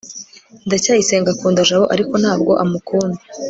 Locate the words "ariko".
1.93-2.13